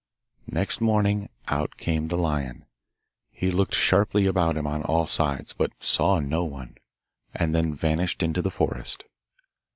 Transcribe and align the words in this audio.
Next 0.47 0.81
morning 0.81 1.29
out 1.47 1.77
came 1.77 2.07
the 2.07 2.17
lion. 2.17 2.65
He 3.29 3.51
looked 3.51 3.75
sharply 3.75 4.25
about 4.25 4.57
him 4.57 4.65
on 4.65 4.81
all 4.81 5.05
sides, 5.05 5.53
but 5.53 5.73
saw 5.79 6.19
no 6.19 6.43
one, 6.43 6.79
and 7.35 7.53
then 7.53 7.75
vanished 7.75 8.23
into 8.23 8.41
the 8.41 8.49
forest. 8.49 9.03